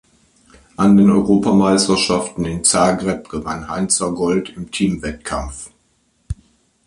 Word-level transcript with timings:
An 0.77 0.97
den 0.97 1.11
Europameisterschaften 1.11 2.43
in 2.45 2.63
Zagreb 2.63 3.29
gewann 3.29 3.69
Heinzer 3.69 4.11
Gold 4.15 4.49
im 4.49 4.71
Teamwettkampf. 4.71 5.69